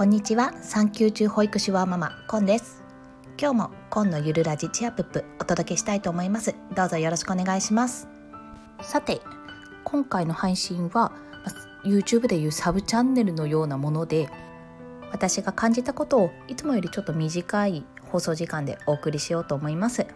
[0.00, 0.54] こんにちは。
[0.62, 2.82] 産休中保育士ワーママコンです。
[3.38, 6.54] 今日もコンのゆるラジチアプップお届けしたいと思います。
[6.74, 8.08] どうぞよろしくお願いします。
[8.80, 9.20] さて
[9.84, 11.12] 今回の配信は
[11.84, 14.30] YouTube でいうサブチャンネルのようなもので
[15.12, 20.06] 私が感じたことをいつもよりちょっと短い放送時間でお送りしようと思います。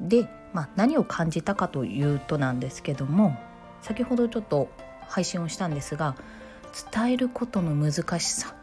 [0.00, 3.36] で、まあ、何を感じたかというとなんですけども
[3.82, 4.68] 先ほどちょっと
[5.08, 6.14] 配信をしたんですが
[6.92, 8.54] 伝えることの難しさ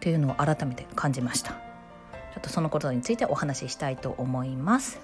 [0.00, 5.00] というのを改めて感じましたちょっとそのことについてお話ししたいと思います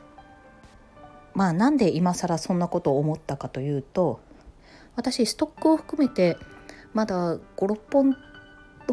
[1.35, 4.21] まあなんで今更そんなことを思ったかというと
[4.97, 6.37] 私ストックを含めて
[6.93, 8.17] まだ56本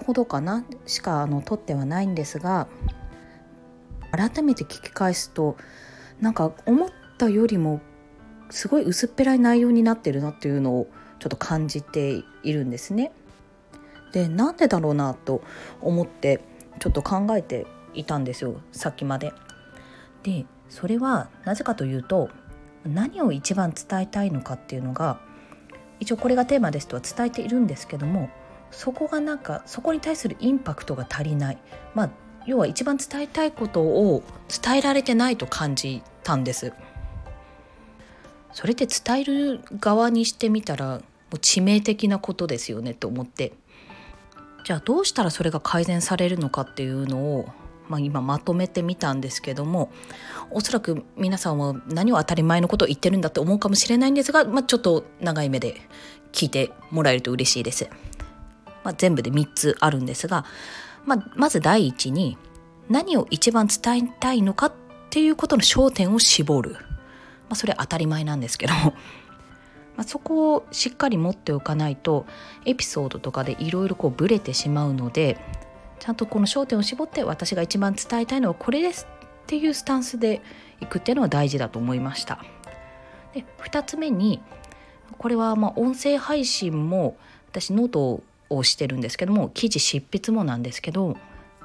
[0.06, 2.68] ほどかなしかあの取ってはないんですが
[4.12, 5.58] 改めて聞き返すと
[6.22, 7.82] なんか思ったよりも
[8.50, 10.88] すごい薄っぺらい内容になってるなっていうのを
[11.20, 13.12] ちょっと感じているんですね。
[14.12, 15.42] でなんでだろうなと
[15.82, 16.42] 思って
[16.80, 19.34] ちょっと考えていたんですよさっきまで。
[20.24, 22.30] でそれはなぜかというと
[22.86, 25.20] 何を一番伝えたいのかっていうのが
[26.00, 28.30] 一応これがテーマですとは伝えているんですけども
[28.72, 31.58] そこがなんかそこに対するインパクトが足りない。
[31.96, 32.10] まあ
[32.46, 34.24] 要は一番伝えたいことを
[34.64, 36.74] 伝えられてないと感じたんです。
[38.54, 41.02] それって伝える側にしてみたらも
[41.34, 43.54] う致命的なことですよねと思って。
[44.68, 47.48] じゃあどうしたらそれが改善されるのかっていうのを、
[47.88, 49.94] まあ、今まとめてみたんですけども
[50.52, 55.80] おそらく皆さんは何を当たり前のことを言ってるんだって思うかもしれないんですが、まあ、ちょっと長い目で
[56.34, 57.90] 聞いてもらえると嬉しいです。
[58.84, 60.44] まあ、全部で3つあるんですが、
[61.06, 62.38] まあ、まず第一に
[62.90, 64.74] 何を一番伝えたいのかっ
[65.10, 66.80] ていうことの焦点を絞る、ま
[67.52, 68.74] あ、それ当たり前なんですけど
[69.98, 72.26] まあ、そこをしっかり持っておかないと
[72.66, 75.38] エピソードとかでいろいろブレてしまうので
[76.00, 79.08] ちゃんとこの焦点を絞って私が一番伝えたいのはこれです
[79.44, 80.42] っていうスタンスで
[80.80, 82.44] いくっていうのは大事だと思いました。
[83.34, 84.42] で2つ目に
[85.18, 87.18] これはま音声配信も
[87.50, 91.18] 私ノートをしてるんですけども記事執筆もなんですけど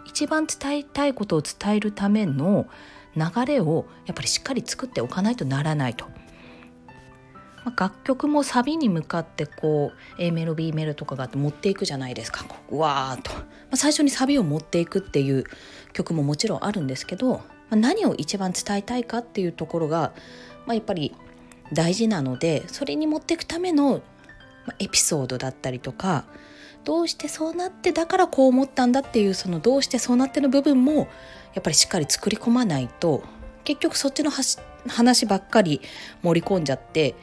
[0.06, 2.66] 一番伝えたいことを伝えるための
[3.14, 6.06] 流れをやっぱりしっかり作っておかないとならないと。
[7.64, 12.44] まあ、楽曲もサビに向かってこう A メロ B メロとかがあって持っていくじゃないですか。
[12.70, 15.44] うわーっと、まあ、最初にサビを持っていくっていう
[15.92, 20.12] 曲ももちろんあるんですけど、まあ、何を一番伝えたいかっていうところが、
[20.66, 21.14] まあ、やっぱり
[21.72, 24.02] 大事なのでそれに持っていくための
[24.78, 26.24] エピソードだったりとか
[26.84, 31.08] どうしてそうなってだからこう思ったんだっていうそのどうしてそうなっての部分も
[31.54, 33.22] やっぱりしっかり作り込まないと
[33.64, 34.30] 結局そっちの
[34.88, 35.80] 話ばっかり
[36.22, 37.14] 盛り込んじゃって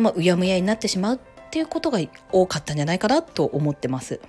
[0.00, 1.18] まあ、うやむやになってしまうっ
[1.50, 1.98] ていうことが
[2.32, 4.20] 多かったんじゃないかなと思ってます。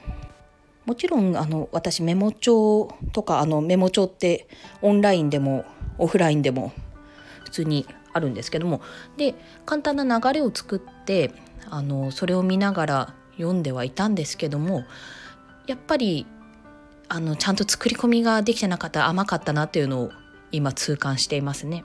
[0.86, 4.48] もちろんあの私メモ帳とかあのメモ帳って
[4.82, 5.66] オンラインでも
[6.00, 6.74] オフラインでも
[7.44, 8.82] 普通にあるんですけども
[9.16, 11.32] で簡単な流れを作って
[11.70, 14.84] あのそれを見ながら読んではいたんですけども
[15.68, 16.26] やっぱり
[17.08, 20.12] あのちゃんと作り込みができてなかった甘かったなっていうのを
[20.52, 21.84] 今痛感していますね。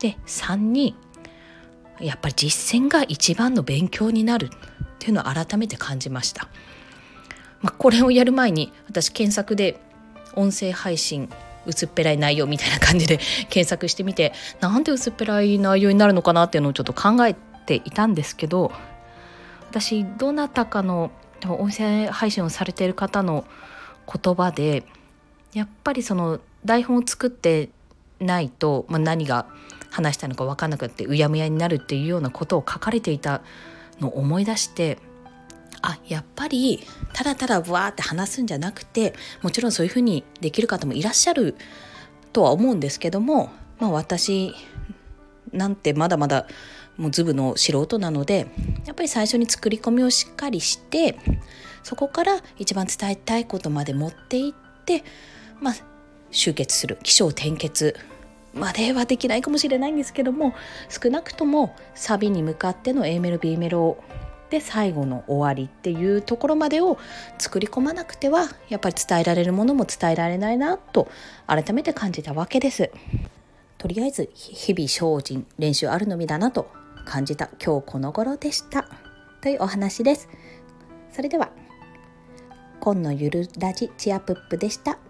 [0.00, 0.96] で3に
[2.00, 4.48] やっぱり実践が一番の勉強になるっ
[4.98, 6.48] ていうのを改めて感じました。
[7.62, 9.80] まあ、これをやる前に私検索で
[10.34, 11.30] 音声配信
[11.66, 13.18] 薄っぺらい内容みたいな感じで
[13.48, 17.34] 検索してみてなんで薄っぺらい内容になるのかなっていうのをちょっと考え
[17.66, 18.70] ていたんですけど
[19.70, 21.10] 私どなたかの
[21.42, 23.44] 音声配信をされている方の
[24.06, 24.84] 言葉で
[25.54, 27.70] やっぱりその台本を作って
[28.20, 29.46] ないと、まあ、何が
[29.94, 33.42] 話したのか分かんなくってうやむやになるっていうようなことを書かれていた
[34.00, 34.98] のを思い出して
[35.82, 36.82] あやっぱり
[37.12, 41.54] ただただわーって話すんじゃなくてもちろんそういうふうにできる方もいらっしゃる
[42.32, 44.52] とは思うんですけども、まあ、私
[45.52, 46.48] なんてまだまだ
[46.96, 48.48] もうズブの素人なので
[48.86, 51.16] やっぱり最初に作り込みをしっかりして
[51.84, 55.04] そこから一番伝えたいことまで持っていって
[55.60, 55.74] まあ
[56.32, 57.94] 集結する起承転結
[58.54, 60.54] まではできないかもしれないんですけども
[60.88, 63.98] 少なくともサビに向かっての A メロ B メロ
[64.50, 66.98] で最後の終わりっていうところまでを
[67.38, 71.08] 作り込まなくてはやっぱり伝えられるものも伝えられないなと
[71.46, 72.90] 改めて感じたわけです。
[73.78, 76.70] とりあえず日々精進練習あるのみだなと
[77.04, 78.88] 感じた今日この頃でした
[79.42, 80.28] というお話です。
[81.12, 81.50] それでは
[82.80, 85.03] 今のゆるラジチアプップでした。